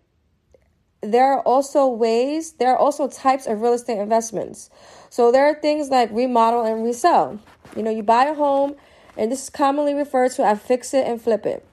there 1.01 1.33
are 1.33 1.41
also 1.41 1.87
ways, 1.87 2.53
there 2.53 2.71
are 2.73 2.77
also 2.77 3.09
types 3.09 3.47
of 3.47 3.63
real 3.63 3.73
estate 3.73 3.99
investments. 3.99 4.69
So, 5.11 5.33
there 5.33 5.47
are 5.47 5.55
things 5.55 5.89
like 5.89 6.11
remodel 6.13 6.65
and 6.65 6.85
resell. 6.85 7.41
You 7.75 7.83
know, 7.83 7.91
you 7.91 8.03
buy 8.03 8.25
a 8.25 8.35
home, 8.35 8.77
and 9.17 9.33
this 9.33 9.45
is 9.45 9.51
commonly 9.51 9.95
referred 9.95 10.33
to 10.33 10.45
as 10.45 10.61
fix 10.61 10.93
it 10.95 11.07
and 11.07 11.21
flip 11.21 11.47
it. 11.47 11.68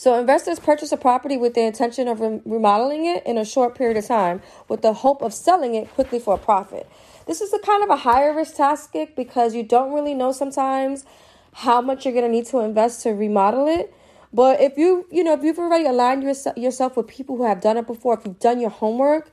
So 0.00 0.18
investors 0.18 0.58
purchase 0.58 0.92
a 0.92 0.96
property 0.96 1.36
with 1.36 1.52
the 1.52 1.60
intention 1.60 2.08
of 2.08 2.20
remodeling 2.46 3.04
it 3.04 3.22
in 3.26 3.36
a 3.36 3.44
short 3.44 3.74
period 3.74 3.98
of 3.98 4.06
time 4.06 4.40
with 4.66 4.80
the 4.80 4.94
hope 4.94 5.20
of 5.20 5.34
selling 5.34 5.74
it 5.74 5.90
quickly 5.90 6.18
for 6.18 6.36
a 6.36 6.38
profit. 6.38 6.90
This 7.26 7.42
is 7.42 7.52
a 7.52 7.58
kind 7.58 7.84
of 7.84 7.90
a 7.90 7.96
higher 7.96 8.34
risk 8.34 8.56
tactic 8.56 9.14
because 9.14 9.54
you 9.54 9.62
don't 9.62 9.92
really 9.92 10.14
know 10.14 10.32
sometimes 10.32 11.04
how 11.52 11.82
much 11.82 12.06
you're 12.06 12.14
going 12.14 12.24
to 12.24 12.30
need 12.30 12.46
to 12.46 12.60
invest 12.60 13.02
to 13.02 13.10
remodel 13.10 13.68
it. 13.68 13.92
But 14.32 14.62
if 14.62 14.78
you, 14.78 15.06
you 15.10 15.22
know, 15.22 15.34
if 15.34 15.42
you've 15.42 15.58
already 15.58 15.84
aligned 15.84 16.22
yourself 16.22 16.56
yourself 16.56 16.96
with 16.96 17.06
people 17.06 17.36
who 17.36 17.44
have 17.44 17.60
done 17.60 17.76
it 17.76 17.86
before, 17.86 18.14
if 18.14 18.24
you've 18.24 18.40
done 18.40 18.58
your 18.58 18.70
homework, 18.70 19.30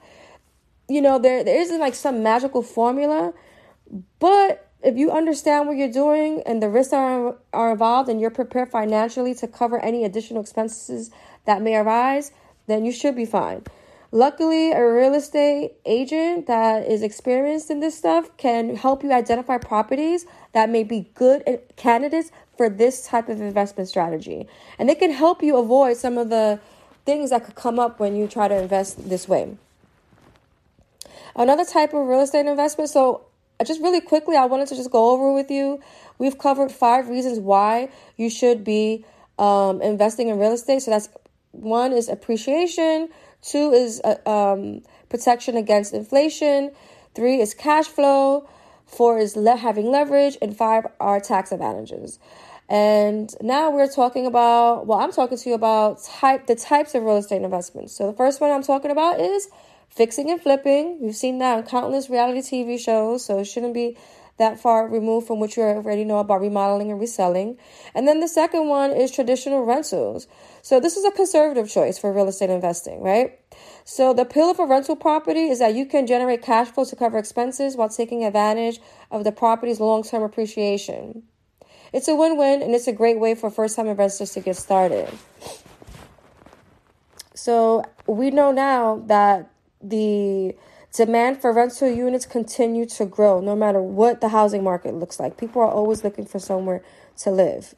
you 0.89 1.01
know, 1.01 1.17
there 1.17 1.45
there 1.45 1.61
isn't 1.61 1.79
like 1.79 1.95
some 1.95 2.21
magical 2.21 2.61
formula, 2.61 3.31
but 4.19 4.66
if 4.83 4.95
you 4.97 5.11
understand 5.11 5.67
what 5.67 5.77
you're 5.77 5.91
doing 5.91 6.41
and 6.45 6.61
the 6.61 6.69
risks 6.69 6.93
are, 6.93 7.35
are 7.53 7.71
involved 7.71 8.09
and 8.09 8.21
you're 8.21 8.29
prepared 8.29 8.69
financially 8.69 9.33
to 9.35 9.47
cover 9.47 9.79
any 9.79 10.03
additional 10.03 10.41
expenses 10.41 11.09
that 11.45 11.61
may 11.61 11.75
arise, 11.75 12.31
then 12.67 12.85
you 12.85 12.91
should 12.91 13.15
be 13.15 13.25
fine. 13.25 13.63
Luckily, 14.11 14.71
a 14.71 14.85
real 14.85 15.15
estate 15.15 15.73
agent 15.85 16.47
that 16.47 16.87
is 16.87 17.01
experienced 17.01 17.69
in 17.69 17.81
this 17.81 17.97
stuff 17.97 18.35
can 18.37 18.75
help 18.75 19.03
you 19.03 19.11
identify 19.11 19.57
properties 19.57 20.25
that 20.53 20.69
may 20.69 20.83
be 20.83 21.09
good 21.13 21.43
candidates 21.75 22.31
for 22.55 22.69
this 22.69 23.05
type 23.05 23.27
of 23.27 23.41
investment 23.41 23.89
strategy. 23.89 24.47
And 24.79 24.87
they 24.87 24.95
can 24.95 25.11
help 25.11 25.43
you 25.43 25.57
avoid 25.57 25.97
some 25.97 26.17
of 26.17 26.29
the 26.29 26.59
things 27.05 27.31
that 27.31 27.45
could 27.45 27.55
come 27.55 27.79
up 27.79 27.99
when 27.99 28.15
you 28.15 28.27
try 28.27 28.47
to 28.47 28.55
invest 28.55 29.09
this 29.09 29.27
way. 29.27 29.57
Another 31.35 31.65
type 31.65 31.93
of 31.93 32.07
real 32.07 32.21
estate 32.21 32.47
investment. 32.47 32.89
So, 32.89 33.26
just 33.65 33.81
really 33.81 34.01
quickly, 34.01 34.35
I 34.35 34.45
wanted 34.45 34.67
to 34.69 34.75
just 34.75 34.91
go 34.91 35.11
over 35.11 35.33
with 35.33 35.49
you. 35.49 35.79
We've 36.17 36.37
covered 36.37 36.71
five 36.71 37.09
reasons 37.09 37.39
why 37.39 37.89
you 38.15 38.29
should 38.29 38.63
be 38.63 39.05
um, 39.39 39.81
investing 39.81 40.29
in 40.29 40.39
real 40.39 40.53
estate. 40.53 40.81
So 40.81 40.91
that's 40.91 41.09
one 41.51 41.93
is 41.93 42.09
appreciation, 42.09 43.09
two 43.41 43.71
is 43.71 44.01
uh, 44.03 44.17
um, 44.29 44.81
protection 45.09 45.57
against 45.57 45.93
inflation, 45.93 46.71
three 47.15 47.39
is 47.41 47.53
cash 47.53 47.87
flow, 47.87 48.47
four 48.85 49.17
is 49.17 49.35
le- 49.35 49.55
having 49.55 49.91
leverage, 49.91 50.37
and 50.41 50.55
five 50.55 50.85
are 50.99 51.19
tax 51.19 51.51
advantages. 51.51 52.19
And 52.69 53.33
now 53.41 53.71
we're 53.71 53.87
talking 53.87 54.25
about, 54.25 54.87
well, 54.87 54.99
I'm 54.99 55.11
talking 55.11 55.37
to 55.37 55.49
you 55.49 55.55
about 55.55 56.03
type 56.03 56.47
the 56.47 56.55
types 56.55 56.95
of 56.95 57.03
real 57.03 57.17
estate 57.17 57.41
investments. 57.41 57.93
So 57.93 58.07
the 58.07 58.17
first 58.17 58.41
one 58.41 58.51
I'm 58.51 58.63
talking 58.63 58.91
about 58.91 59.19
is 59.21 59.49
fixing 59.89 60.29
and 60.31 60.41
flipping. 60.41 60.99
You've 61.01 61.15
seen 61.15 61.39
that 61.39 61.57
on 61.57 61.63
countless 61.63 62.09
reality 62.09 62.41
TV 62.41 62.79
shows, 62.79 63.25
so 63.25 63.39
it 63.39 63.45
shouldn't 63.45 63.73
be 63.73 63.97
that 64.37 64.59
far 64.59 64.87
removed 64.87 65.27
from 65.27 65.39
what 65.39 65.57
you 65.57 65.63
already 65.63 66.03
know 66.03 66.19
about 66.19 66.41
remodeling 66.41 66.91
and 66.91 66.99
reselling. 66.99 67.57
And 67.95 68.07
then 68.07 68.19
the 68.19 68.27
second 68.27 68.67
one 68.67 68.91
is 68.91 69.11
traditional 69.11 69.65
rentals. 69.65 70.27
So 70.61 70.79
this 70.79 70.95
is 70.95 71.05
a 71.05 71.11
conservative 71.11 71.69
choice 71.69 71.97
for 71.97 72.13
real 72.13 72.27
estate 72.27 72.49
investing, 72.49 73.01
right? 73.01 73.39
So 73.83 74.13
the 74.13 74.21
appeal 74.21 74.49
of 74.51 74.59
a 74.59 74.65
rental 74.65 74.95
property 74.95 75.49
is 75.49 75.59
that 75.59 75.73
you 75.73 75.85
can 75.85 76.05
generate 76.05 76.43
cash 76.43 76.67
flow 76.67 76.85
to 76.85 76.95
cover 76.95 77.17
expenses 77.17 77.75
while 77.75 77.89
taking 77.89 78.23
advantage 78.23 78.79
of 79.09 79.23
the 79.23 79.31
property's 79.31 79.79
long-term 79.79 80.21
appreciation. 80.21 81.23
It's 81.93 82.07
a 82.07 82.15
win-win 82.15 82.61
and 82.61 82.75
it's 82.75 82.87
a 82.87 82.93
great 82.93 83.19
way 83.19 83.33
for 83.33 83.49
first-time 83.49 83.87
investors 83.87 84.33
to 84.33 84.41
get 84.41 84.57
started. 84.57 85.09
So 87.33 87.83
we 88.05 88.29
know 88.29 88.51
now 88.51 89.03
that 89.07 89.49
the 89.81 90.55
demand 90.93 91.41
for 91.41 91.53
rental 91.53 91.89
units 91.89 92.25
continue 92.25 92.85
to 92.85 93.05
grow 93.05 93.39
no 93.39 93.55
matter 93.55 93.81
what 93.81 94.21
the 94.21 94.29
housing 94.29 94.63
market 94.63 94.93
looks 94.93 95.19
like. 95.19 95.37
People 95.37 95.61
are 95.61 95.71
always 95.71 96.03
looking 96.03 96.25
for 96.25 96.39
somewhere 96.39 96.81
to 97.17 97.29
live. 97.29 97.75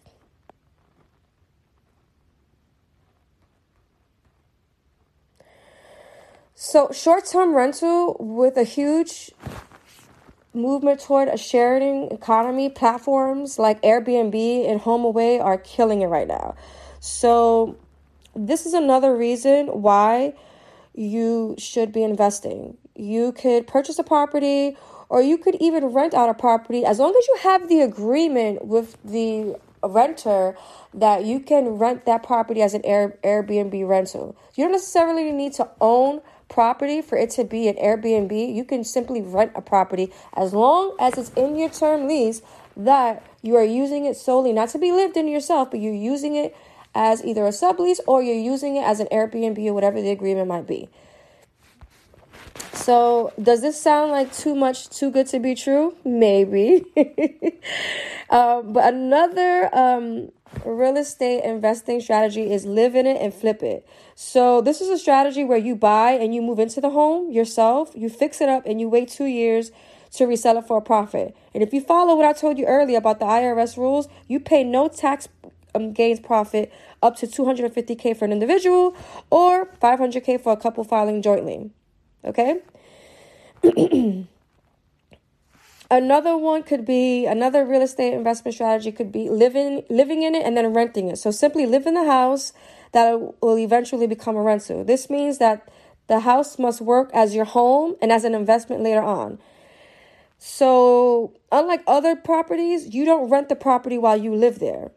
So, 6.61 6.91
short 6.91 7.25
term 7.25 7.55
rental 7.55 8.17
with 8.19 8.57
a 8.57 8.63
huge 8.63 9.31
movement 10.53 10.99
toward 10.99 11.29
a 11.29 11.37
sharing 11.37 12.11
economy, 12.11 12.69
platforms 12.69 13.57
like 13.57 13.81
Airbnb 13.81 14.69
and 14.69 14.81
HomeAway 14.81 15.41
are 15.41 15.57
killing 15.57 16.01
it 16.01 16.07
right 16.07 16.27
now. 16.27 16.55
So, 16.99 17.77
this 18.35 18.65
is 18.65 18.73
another 18.73 19.15
reason 19.15 19.67
why 19.67 20.33
you 20.99 21.55
should 21.57 21.93
be 21.93 22.03
investing. 22.03 22.77
You 22.93 23.31
could 23.31 23.67
purchase 23.67 23.97
a 23.99 24.03
property 24.03 24.75
or 25.07 25.21
you 25.21 25.37
could 25.37 25.55
even 25.55 25.85
rent 25.85 26.13
out 26.13 26.29
a 26.29 26.33
property 26.33 26.83
as 26.83 26.99
long 26.99 27.15
as 27.17 27.25
you 27.25 27.37
have 27.41 27.69
the 27.69 27.79
agreement 27.79 28.65
with 28.65 28.97
the 29.03 29.55
renter 29.81 30.57
that 30.93 31.23
you 31.23 31.39
can 31.39 31.69
rent 31.69 32.05
that 32.05 32.21
property 32.21 32.61
as 32.61 32.73
an 32.73 32.81
Air, 32.83 33.17
Airbnb 33.23 33.87
rental. 33.87 34.35
You 34.55 34.65
don't 34.65 34.73
necessarily 34.73 35.31
need 35.31 35.53
to 35.53 35.69
own 35.79 36.19
property 36.49 37.01
for 37.01 37.17
it 37.17 37.29
to 37.31 37.45
be 37.45 37.69
an 37.69 37.75
Airbnb. 37.75 38.53
You 38.53 38.65
can 38.65 38.83
simply 38.83 39.21
rent 39.21 39.53
a 39.55 39.61
property 39.61 40.11
as 40.35 40.53
long 40.53 40.97
as 40.99 41.17
it's 41.17 41.29
in 41.29 41.55
your 41.55 41.69
term 41.69 42.09
lease 42.09 42.41
that 42.75 43.25
you 43.41 43.55
are 43.55 43.63
using 43.63 44.03
it 44.03 44.17
solely 44.17 44.51
not 44.51 44.67
to 44.69 44.77
be 44.77 44.91
lived 44.91 45.15
in 45.15 45.29
yourself, 45.29 45.71
but 45.71 45.79
you're 45.79 45.93
using 45.93 46.35
it 46.35 46.57
as 46.95 47.23
either 47.23 47.45
a 47.45 47.49
sublease 47.49 47.99
or 48.07 48.21
you're 48.21 48.35
using 48.35 48.75
it 48.75 48.83
as 48.83 48.99
an 48.99 49.07
Airbnb 49.11 49.63
or 49.65 49.73
whatever 49.73 50.01
the 50.01 50.11
agreement 50.11 50.47
might 50.47 50.67
be. 50.67 50.89
So, 52.73 53.33
does 53.41 53.61
this 53.61 53.79
sound 53.79 54.11
like 54.11 54.33
too 54.33 54.55
much, 54.55 54.89
too 54.89 55.11
good 55.11 55.27
to 55.27 55.39
be 55.39 55.53
true? 55.53 55.95
Maybe. 56.03 56.85
um, 58.29 58.73
but 58.73 58.93
another 58.93 59.69
um, 59.75 60.31
real 60.65 60.97
estate 60.97 61.43
investing 61.43 62.01
strategy 62.01 62.51
is 62.51 62.65
live 62.65 62.95
in 62.95 63.05
it 63.05 63.21
and 63.21 63.33
flip 63.33 63.61
it. 63.61 63.87
So, 64.15 64.61
this 64.61 64.81
is 64.81 64.89
a 64.89 64.97
strategy 64.97 65.43
where 65.43 65.57
you 65.57 65.75
buy 65.75 66.11
and 66.11 66.33
you 66.33 66.41
move 66.41 66.57
into 66.57 66.81
the 66.81 66.89
home 66.89 67.31
yourself, 67.31 67.91
you 67.95 68.09
fix 68.09 68.41
it 68.41 68.49
up, 68.49 68.65
and 68.65 68.79
you 68.79 68.89
wait 68.89 69.09
two 69.09 69.25
years 69.25 69.71
to 70.13 70.25
resell 70.25 70.57
it 70.57 70.65
for 70.65 70.77
a 70.77 70.81
profit. 70.81 71.35
And 71.53 71.61
if 71.61 71.73
you 71.73 71.81
follow 71.81 72.15
what 72.15 72.25
I 72.25 72.33
told 72.33 72.57
you 72.57 72.65
earlier 72.65 72.97
about 72.97 73.19
the 73.19 73.25
IRS 73.25 73.77
rules, 73.77 74.07
you 74.27 74.39
pay 74.39 74.63
no 74.63 74.87
tax 74.87 75.27
um, 75.75 75.93
gains 75.93 76.19
profit 76.19 76.71
up 77.01 77.15
to 77.17 77.27
250k 77.27 78.15
for 78.17 78.25
an 78.25 78.31
individual 78.31 78.95
or 79.29 79.65
500k 79.81 80.41
for 80.41 80.53
a 80.53 80.57
couple 80.57 80.83
filing 80.83 81.21
jointly. 81.21 81.71
Okay? 82.25 82.59
another 85.91 86.37
one 86.37 86.63
could 86.63 86.85
be 86.85 87.25
another 87.25 87.65
real 87.65 87.81
estate 87.81 88.13
investment 88.13 88.55
strategy 88.55 88.91
could 88.91 89.11
be 89.11 89.29
living 89.29 89.83
living 89.89 90.23
in 90.23 90.35
it 90.35 90.45
and 90.45 90.55
then 90.55 90.73
renting 90.73 91.09
it. 91.09 91.17
So 91.17 91.31
simply 91.31 91.65
live 91.65 91.85
in 91.85 91.93
the 91.93 92.05
house 92.05 92.53
that 92.91 93.19
will 93.41 93.57
eventually 93.57 94.07
become 94.07 94.35
a 94.35 94.41
rental. 94.41 94.83
This 94.83 95.09
means 95.09 95.37
that 95.37 95.67
The 96.09 96.21
house 96.21 96.57
must 96.57 96.81
work 96.81 97.11
as 97.13 97.35
your 97.35 97.45
home 97.45 97.95
and 98.01 98.11
as 98.11 98.23
an 98.23 98.33
investment 98.33 98.81
later 98.81 99.03
on. 99.03 99.37
So, 100.39 101.33
unlike 101.51 101.83
other 101.85 102.15
properties, 102.15 102.95
you 102.95 103.05
don't 103.05 103.29
rent 103.29 103.47
the 103.47 103.55
property 103.55 103.99
while 103.99 104.17
you 104.17 104.33
live 104.33 104.57
there. 104.57 104.89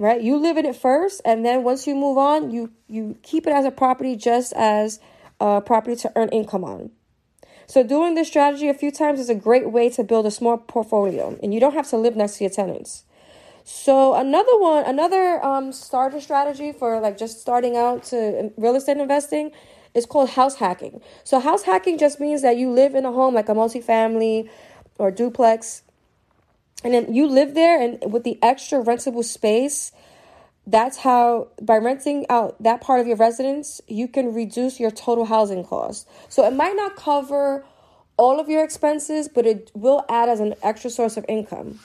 Right? 0.00 0.22
You 0.22 0.38
live 0.38 0.56
in 0.56 0.64
it 0.64 0.76
first 0.76 1.20
and 1.26 1.44
then 1.44 1.62
once 1.62 1.86
you 1.86 1.94
move 1.94 2.16
on, 2.16 2.50
you 2.50 2.72
you 2.88 3.18
keep 3.22 3.46
it 3.46 3.52
as 3.52 3.66
a 3.66 3.70
property 3.70 4.16
just 4.16 4.54
as 4.54 4.98
a 5.38 5.60
property 5.60 5.94
to 5.96 6.12
earn 6.16 6.30
income 6.30 6.64
on. 6.64 6.90
So, 7.66 7.82
doing 7.82 8.14
this 8.14 8.28
strategy 8.28 8.68
a 8.68 8.74
few 8.74 8.90
times 8.90 9.20
is 9.20 9.28
a 9.28 9.34
great 9.34 9.70
way 9.70 9.90
to 9.90 10.02
build 10.02 10.24
a 10.24 10.30
small 10.30 10.56
portfolio 10.56 11.38
and 11.42 11.52
you 11.52 11.60
don't 11.60 11.74
have 11.74 11.88
to 11.90 11.98
live 11.98 12.16
next 12.16 12.38
to 12.38 12.44
your 12.44 12.50
tenants. 12.50 13.04
So 13.64 14.14
another 14.14 14.58
one, 14.58 14.84
another 14.84 15.44
um, 15.44 15.72
starter 15.72 16.20
strategy 16.20 16.72
for 16.72 16.98
like 17.00 17.18
just 17.18 17.40
starting 17.40 17.76
out 17.76 18.04
to 18.04 18.50
real 18.56 18.74
estate 18.74 18.96
investing 18.96 19.52
is 19.94 20.06
called 20.06 20.30
house 20.30 20.56
hacking. 20.56 21.00
So 21.24 21.40
house 21.40 21.62
hacking 21.62 21.98
just 21.98 22.20
means 22.20 22.42
that 22.42 22.56
you 22.56 22.70
live 22.70 22.94
in 22.94 23.04
a 23.04 23.12
home 23.12 23.34
like 23.34 23.48
a 23.48 23.54
multifamily 23.54 24.48
or 24.98 25.10
duplex, 25.10 25.82
and 26.82 26.94
then 26.94 27.14
you 27.14 27.26
live 27.26 27.54
there, 27.54 27.80
and 27.80 28.12
with 28.12 28.24
the 28.24 28.38
extra 28.42 28.82
rentable 28.82 29.24
space, 29.24 29.92
that's 30.66 30.98
how 30.98 31.48
by 31.60 31.76
renting 31.76 32.26
out 32.28 32.62
that 32.62 32.80
part 32.80 33.00
of 33.00 33.06
your 33.06 33.16
residence, 33.16 33.80
you 33.88 34.08
can 34.08 34.32
reduce 34.34 34.78
your 34.78 34.90
total 34.90 35.24
housing 35.24 35.64
cost. 35.64 36.08
So 36.28 36.46
it 36.46 36.52
might 36.52 36.76
not 36.76 36.96
cover 36.96 37.64
all 38.16 38.38
of 38.38 38.48
your 38.48 38.62
expenses, 38.62 39.28
but 39.28 39.46
it 39.46 39.70
will 39.74 40.04
add 40.08 40.28
as 40.28 40.40
an 40.40 40.54
extra 40.62 40.90
source 40.90 41.16
of 41.16 41.24
income. 41.28 41.80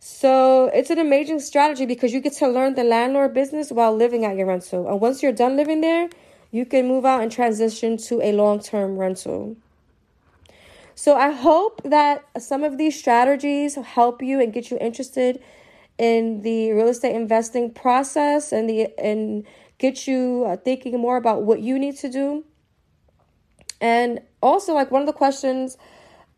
So 0.00 0.66
it's 0.74 0.90
an 0.90 0.98
amazing 0.98 1.40
strategy 1.40 1.86
because 1.86 2.12
you 2.12 2.20
get 2.20 2.34
to 2.34 2.48
learn 2.48 2.74
the 2.74 2.84
landlord 2.84 3.32
business 3.32 3.70
while 3.70 3.94
living 3.94 4.24
at 4.24 4.36
your 4.36 4.46
rental. 4.46 4.88
And 4.88 5.00
once 5.00 5.22
you're 5.22 5.32
done 5.32 5.56
living 5.56 5.80
there, 5.80 6.08
you 6.50 6.66
can 6.66 6.86
move 6.86 7.04
out 7.04 7.22
and 7.22 7.32
transition 7.32 7.96
to 8.08 8.20
a 8.20 8.32
long 8.32 8.60
term 8.60 8.98
rental. 8.98 9.56
So 10.94 11.16
I 11.16 11.30
hope 11.30 11.82
that 11.84 12.24
some 12.38 12.62
of 12.62 12.78
these 12.78 12.98
strategies 12.98 13.74
help 13.74 14.22
you 14.22 14.40
and 14.40 14.52
get 14.52 14.70
you 14.70 14.78
interested 14.80 15.42
in 15.98 16.42
the 16.42 16.72
real 16.72 16.88
estate 16.88 17.14
investing 17.14 17.70
process 17.72 18.52
and 18.52 18.68
the 18.68 18.88
and 18.98 19.44
get 19.78 20.06
you 20.06 20.44
uh, 20.46 20.56
thinking 20.56 20.98
more 20.98 21.16
about 21.16 21.42
what 21.42 21.60
you 21.60 21.78
need 21.78 21.96
to 21.98 22.08
do. 22.08 22.44
And 23.80 24.20
also 24.42 24.72
like 24.72 24.90
one 24.90 25.02
of 25.02 25.06
the 25.06 25.12
questions 25.12 25.76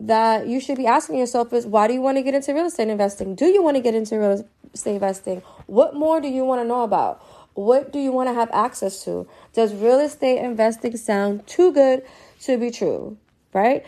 that 0.01 0.47
you 0.47 0.61
should 0.61 0.77
be 0.77 0.87
asking 0.87 1.19
yourself 1.19 1.53
is 1.53 1.67
why 1.67 1.87
do 1.87 1.95
you 1.95 2.01
want 2.01 2.19
to 2.19 2.23
get 2.23 2.35
into 2.35 2.53
real 2.53 2.67
estate 2.67 2.89
investing? 2.89 3.35
Do 3.35 3.47
you 3.47 3.63
want 3.63 3.77
to 3.77 3.83
get 3.83 3.95
into 3.95 4.19
real 4.19 4.47
estate 4.73 4.95
investing? 4.95 5.43
What 5.67 5.95
more 5.95 6.21
do 6.21 6.29
you 6.29 6.45
want 6.45 6.61
to 6.61 6.65
know 6.67 6.83
about? 6.83 7.23
What 7.55 7.93
do 7.93 7.99
you 7.99 8.13
want 8.13 8.29
to 8.29 8.35
have 8.35 8.51
access 8.53 9.05
to? 9.05 9.27
Does 9.55 9.75
real 9.75 10.01
estate 10.01 10.39
investing 10.39 10.97
sound 10.97 11.47
too 11.47 11.73
good 11.73 12.03
to 12.43 12.59
be 12.59 12.71
true? 12.71 13.17
Right? 13.55 13.87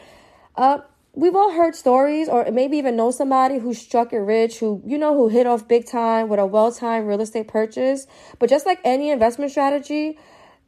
Uh, 0.59 0.81
we've 1.15 1.37
all 1.37 1.53
heard 1.53 1.77
stories 1.77 2.29
or 2.29 2.51
maybe 2.51 2.77
even 2.77 2.97
know 2.97 3.13
somebody 3.13 3.59
who 3.59 3.73
struck 3.73 4.13
it 4.13 4.19
rich, 4.19 4.59
who, 4.59 4.83
you 4.85 4.99
know, 4.99 5.15
who 5.15 5.29
hit 5.29 5.47
off 5.47 5.69
big 5.69 5.87
time 5.87 6.29
with 6.29 6.41
a 6.41 6.47
well 6.47 6.73
timed 6.73 7.07
real 7.07 7.21
estate 7.21 7.47
purchase. 7.47 8.09
But 8.41 8.51
just 8.51 8.67
like 8.67 8.81
any 8.85 9.11
investment 9.11 9.53
strategy, 9.53 10.19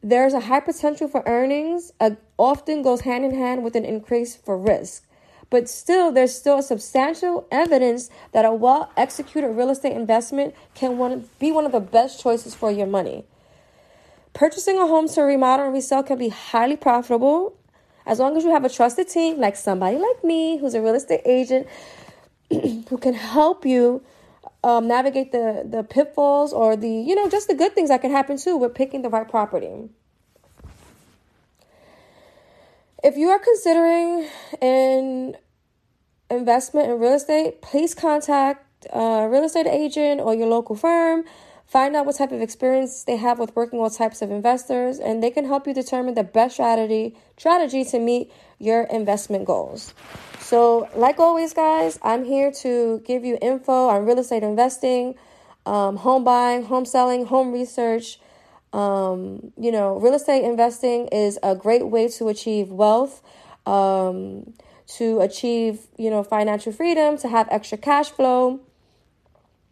there's 0.00 0.32
a 0.32 0.40
high 0.40 0.60
potential 0.60 1.08
for 1.08 1.24
earnings, 1.26 1.90
uh, 1.98 2.12
often 2.38 2.82
goes 2.82 3.00
hand 3.00 3.24
in 3.24 3.34
hand 3.34 3.64
with 3.64 3.74
an 3.74 3.84
increase 3.84 4.36
for 4.36 4.56
risk 4.56 5.04
but 5.50 5.68
still 5.68 6.12
there's 6.12 6.32
still 6.32 6.62
substantial 6.62 7.44
evidence 7.50 8.08
that 8.30 8.44
a 8.44 8.52
well 8.52 8.92
executed 8.96 9.48
real 9.48 9.70
estate 9.70 9.92
investment 9.92 10.54
can 10.74 10.96
one, 10.96 11.28
be 11.40 11.50
one 11.50 11.66
of 11.66 11.72
the 11.72 11.80
best 11.80 12.22
choices 12.22 12.54
for 12.54 12.70
your 12.70 12.86
money. 12.86 13.24
Purchasing 14.32 14.78
a 14.78 14.86
home 14.86 15.08
to 15.08 15.22
remodel 15.22 15.66
and 15.66 15.74
resell 15.74 16.04
can 16.04 16.16
be 16.16 16.28
highly 16.28 16.76
profitable 16.76 17.56
as 18.10 18.18
long 18.18 18.36
as 18.36 18.42
you 18.42 18.50
have 18.50 18.64
a 18.64 18.68
trusted 18.68 19.08
team 19.08 19.38
like 19.38 19.54
somebody 19.54 19.96
like 19.96 20.24
me 20.24 20.58
who's 20.58 20.74
a 20.74 20.82
real 20.82 20.96
estate 20.96 21.22
agent 21.24 21.66
who 22.50 22.98
can 22.98 23.14
help 23.14 23.64
you 23.64 24.02
um, 24.64 24.88
navigate 24.88 25.30
the 25.30 25.64
the 25.64 25.82
pitfalls 25.84 26.52
or 26.52 26.76
the 26.76 26.90
you 26.90 27.14
know 27.14 27.28
just 27.30 27.46
the 27.46 27.54
good 27.54 27.72
things 27.74 27.88
that 27.88 28.02
can 28.02 28.10
happen 28.10 28.36
too 28.36 28.56
with 28.56 28.74
picking 28.74 29.02
the 29.02 29.08
right 29.08 29.28
property. 29.28 29.88
If 33.02 33.16
you 33.16 33.28
are 33.28 33.38
considering 33.38 34.28
an 34.60 35.36
investment 36.30 36.90
in 36.90 36.98
real 36.98 37.14
estate, 37.14 37.62
please 37.62 37.94
contact 37.94 38.86
a 38.92 39.28
real 39.30 39.44
estate 39.44 39.66
agent 39.66 40.20
or 40.20 40.34
your 40.34 40.48
local 40.48 40.76
firm. 40.76 41.24
Find 41.70 41.94
out 41.94 42.04
what 42.04 42.16
type 42.16 42.32
of 42.32 42.40
experience 42.40 43.04
they 43.04 43.14
have 43.14 43.38
with 43.38 43.54
working 43.54 43.78
with 43.80 43.96
types 43.96 44.22
of 44.22 44.32
investors, 44.32 44.98
and 44.98 45.22
they 45.22 45.30
can 45.30 45.44
help 45.44 45.68
you 45.68 45.72
determine 45.72 46.14
the 46.14 46.24
best 46.24 46.54
strategy 46.54 47.14
strategy 47.38 47.84
to 47.84 48.00
meet 48.00 48.32
your 48.58 48.82
investment 48.82 49.44
goals. 49.44 49.94
So, 50.40 50.88
like 50.96 51.20
always, 51.20 51.54
guys, 51.54 51.96
I'm 52.02 52.24
here 52.24 52.50
to 52.62 53.00
give 53.06 53.24
you 53.24 53.38
info 53.40 53.86
on 53.86 54.04
real 54.04 54.18
estate 54.18 54.42
investing, 54.42 55.14
um, 55.64 55.98
home 55.98 56.24
buying, 56.24 56.64
home 56.64 56.84
selling, 56.84 57.26
home 57.26 57.52
research, 57.52 58.18
um, 58.72 59.52
you 59.56 59.70
know, 59.70 59.96
real 59.96 60.14
estate 60.14 60.42
investing 60.42 61.06
is 61.12 61.38
a 61.40 61.54
great 61.54 61.86
way 61.86 62.08
to 62.08 62.26
achieve 62.26 62.70
wealth, 62.70 63.22
um, 63.64 64.54
to 64.96 65.20
achieve, 65.20 65.86
you 65.96 66.10
know, 66.10 66.24
financial 66.24 66.72
freedom, 66.72 67.16
to 67.18 67.28
have 67.28 67.46
extra 67.48 67.78
cash 67.78 68.10
flow. 68.10 68.58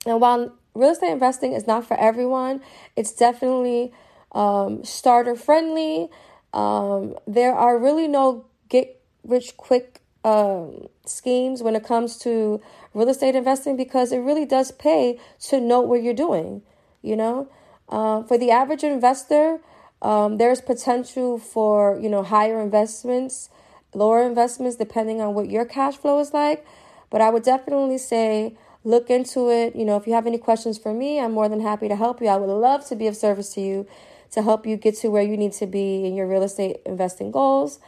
And 0.07 0.21
while 0.21 0.58
real 0.75 0.91
estate 0.91 1.13
investing 1.13 1.53
is 1.53 1.67
not 1.67 1.87
for 1.87 1.99
everyone, 1.99 2.61
it's 2.97 3.13
definitely 3.13 3.93
um, 4.33 4.85
starter 4.85 5.35
friendly. 5.35 6.09
Um, 6.53 7.17
there 7.27 7.55
are 7.55 7.79
really 7.79 8.09
no 8.09 8.47
get 8.69 9.01
rich 9.25 9.57
quick 9.57 10.01
um, 10.25 10.89
schemes 11.05 11.63
when 11.63 11.77
it 11.77 11.85
comes 11.85 12.19
to 12.19 12.61
real 12.95 13.09
estate 13.09 13.35
investing 13.35 13.77
because 13.77 14.13
it 14.13 14.19
really 14.19 14.45
does 14.45 14.71
pay 14.73 15.19
to 15.41 15.61
know 15.61 15.81
what 15.81 16.03
you're 16.03 16.15
doing, 16.15 16.63
you 17.03 17.17
know? 17.17 17.49
Uh, 17.89 18.23
for 18.23 18.37
the 18.37 18.51
average 18.51 18.85
investor, 18.85 19.61
um, 20.03 20.37
there's 20.39 20.61
potential 20.61 21.39
for 21.39 21.99
you 22.01 22.09
know 22.09 22.23
higher 22.23 22.61
investments, 22.61 23.51
lower 23.95 24.23
investments 24.23 24.77
depending 24.77 25.21
on 25.21 25.35
what 25.35 25.51
your 25.51 25.65
cash 25.65 25.97
flow 25.97 26.19
is 26.21 26.33
like. 26.33 26.65
But 27.11 27.21
I 27.21 27.31
would 27.31 27.43
definitely 27.43 27.99
say 27.99 28.57
look 28.85 29.11
into 29.11 29.51
it. 29.51 29.77
You 29.77 29.85
know, 29.85 29.97
if 29.97 30.07
you 30.07 30.15
have 30.15 30.27
any 30.27 30.39
questions 30.39 30.79
for 30.79 30.95
me, 30.95 31.21
I'm 31.21 31.33
more 31.33 31.49
than 31.49 31.61
happy 31.61 31.89
to 31.89 31.97
help 31.97 32.21
you. 32.21 32.29
I 32.29 32.37
would 32.37 32.53
love 32.53 32.87
to 32.89 32.97
be 32.97 33.07
of 33.07 33.17
service 33.17 33.55
to 33.55 33.61
you 33.61 33.87
to 34.31 34.43
help 34.43 34.67
you 34.67 34.77
get 34.77 34.97
to 34.97 35.09
where 35.09 35.23
you 35.23 35.37
need 35.37 35.53
to 35.53 35.67
be 35.67 36.05
in 36.05 36.15
your 36.15 36.27
real 36.27 36.43
estate 36.43 36.79
investing 36.85 37.31
goals. 37.31 37.81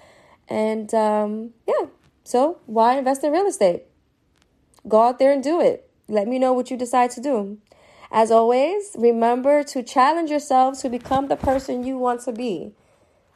And 0.48 0.92
um, 0.94 1.50
yeah, 1.66 1.86
so 2.24 2.58
why 2.66 2.96
invest 2.96 3.22
in 3.24 3.32
real 3.32 3.46
estate? 3.46 3.84
Go 4.88 5.02
out 5.02 5.18
there 5.18 5.32
and 5.32 5.42
do 5.42 5.60
it. 5.60 5.88
Let 6.08 6.26
me 6.26 6.38
know 6.38 6.52
what 6.52 6.70
you 6.70 6.76
decide 6.76 7.10
to 7.12 7.20
do. 7.20 7.58
As 8.10 8.30
always, 8.30 8.96
remember 8.98 9.62
to 9.64 9.82
challenge 9.82 10.30
yourself 10.30 10.80
to 10.80 10.88
become 10.88 11.28
the 11.28 11.36
person 11.36 11.84
you 11.84 11.96
want 11.96 12.22
to 12.22 12.32
be. 12.32 12.72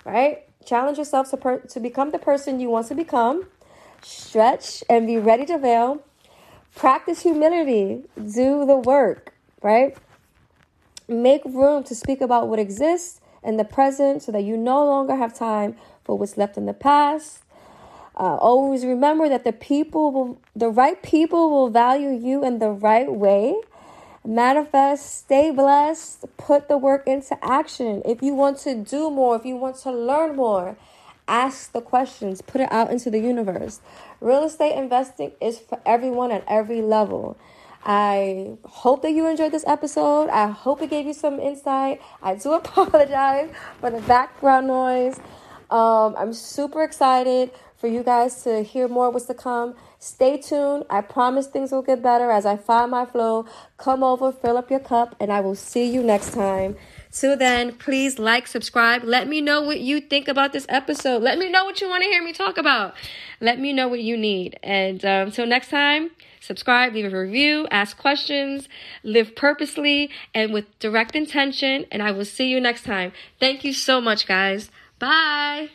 Right? 0.05 0.45
Challenge 0.65 0.99
yourself 0.99 1.31
to, 1.31 1.37
per- 1.37 1.61
to 1.61 1.81
become 1.81 2.11
the 2.11 2.19
person 2.19 2.59
you 2.59 2.71
want 2.71 2.89
to 2.89 2.95
become. 2.95 3.47
Stretch 4.03 4.83
and 4.91 5.07
be 5.07 5.17
ready 5.19 5.47
to 5.47 5.59
fail. 5.59 6.03
Practice 6.75 7.23
humility. 7.23 8.05
Do 8.17 8.67
the 8.67 8.77
work, 8.77 9.35
right? 9.63 9.97
Make 11.09 11.45
room 11.45 11.85
to 11.85 11.95
speak 11.95 12.21
about 12.21 12.49
what 12.49 12.59
exists 12.59 13.21
in 13.43 13.57
the 13.57 13.65
present 13.65 14.23
so 14.23 14.33
that 14.33 14.43
you 14.43 14.57
no 14.57 14.85
longer 14.85 15.17
have 15.17 15.35
time 15.35 15.77
for 16.05 16.19
what's 16.19 16.37
left 16.37 16.57
in 16.57 16.67
the 16.67 16.75
past. 16.75 17.41
Uh, 18.17 18.37
always 18.37 18.85
remember 18.85 19.29
that 19.29 19.45
the 19.45 19.53
people 19.53 20.13
will, 20.13 20.41
the 20.55 20.69
right 20.69 21.03
people 21.03 21.51
will 21.51 21.69
value 21.69 22.11
you 22.11 22.45
in 22.45 22.59
the 22.59 22.71
right 22.71 23.13
way 23.13 23.57
manifest, 24.25 25.19
stay 25.19 25.51
blessed, 25.51 26.25
put 26.37 26.69
the 26.69 26.79
work 26.79 27.07
into 27.07 27.37
action. 27.45 28.03
If 28.05 28.23
you 28.23 28.35
want 28.35 28.59
to 28.61 28.75
do 28.75 29.11
more, 29.11 29.37
if 29.37 29.45
you 29.45 29.57
want 29.57 29.77
to 29.79 29.93
learn 29.93 30.37
more, 30.37 30.77
ask 31.29 31.73
the 31.73 31.81
questions, 31.81 32.43
put 32.43 32.61
it 32.61 32.71
out 32.73 32.91
into 32.91 33.11
the 33.11 33.19
universe. 33.19 33.81
Real 34.21 34.45
estate 34.45 34.77
investing 34.77 35.33
is 35.41 35.59
for 35.59 35.81
everyone 35.87 36.31
at 36.31 36.45
every 36.49 36.83
level. 36.83 37.37
I 37.85 38.57
hope 38.65 39.03
that 39.03 39.13
you 39.13 39.27
enjoyed 39.29 39.53
this 39.53 39.65
episode. 39.67 40.31
I 40.31 40.49
hope 40.49 40.81
it 40.81 40.89
gave 40.89 41.07
you 41.07 41.13
some 41.13 41.39
insight. 41.39 42.01
I 42.23 42.35
do 42.35 42.53
apologize 42.63 43.51
for 43.81 43.91
the 43.91 44.01
background 44.03 44.67
noise. 44.67 45.21
Um, 45.71 46.15
I'm 46.17 46.33
super 46.33 46.83
excited 46.83 47.51
for 47.77 47.89
you 47.89 48.03
guys 48.03 48.43
to 48.45 48.63
hear 48.63 48.89
more 48.89 49.11
what's 49.11 49.27
to 49.27 49.35
come. 49.35 49.75
Stay 49.99 50.39
tuned. 50.39 50.85
I 50.89 51.03
promise 51.03 51.47
things 51.47 51.73
will 51.73 51.83
get 51.83 52.03
better 52.03 52.31
as 52.31 52.47
I 52.47 52.57
find 52.57 52.91
my 52.91 53.05
flow. 53.05 53.47
Come 53.77 54.03
over, 54.03 54.33
fill 54.33 54.57
up 54.57 54.71
your 54.71 54.81
cup, 54.81 55.17
and 55.21 55.31
I 55.31 55.41
will 55.41 55.55
see 55.55 55.85
you 55.91 56.03
next 56.03 56.33
time. 56.33 56.77
Till 57.15 57.37
then, 57.37 57.75
please 57.77 58.19
like, 58.19 58.49
subscribe. 58.49 59.05
Let 59.05 59.29
me 59.29 59.41
know 59.41 59.63
what 59.63 59.79
you 59.79 60.01
think 60.01 60.27
about 60.27 60.53
this 60.53 60.67
episode. 60.69 61.23
Let 61.23 61.39
me 61.39 61.49
know 61.49 61.65
what 61.65 61.81
you 61.81 61.89
want 61.89 62.03
to 62.03 62.09
hear 62.09 62.23
me 62.23 62.33
talk 62.33 62.59
about. 62.59 62.95
Let 63.41 63.61
me 63.61 63.73
know 63.73 63.87
what 63.87 64.01
you 64.01 64.17
need. 64.17 64.59
And 64.65 65.05
um, 65.05 65.29
until 65.29 65.47
next 65.47 65.71
time, 65.71 66.11
subscribe, 66.41 66.93
leave 66.93 67.13
a 67.13 67.17
review, 67.17 67.69
ask 67.71 67.97
questions, 67.97 68.69
live 69.05 69.37
purposely 69.37 70.11
and 70.35 70.53
with 70.53 70.77
direct 70.81 71.15
intention. 71.15 71.87
And 71.93 72.03
I 72.03 72.11
will 72.11 72.25
see 72.25 72.49
you 72.49 72.61
next 72.61 72.83
time. 72.85 73.13
Thank 73.39 73.63
you 73.63 73.73
so 73.73 74.01
much, 74.01 74.27
guys. 74.27 74.73
Bye. 74.99 75.71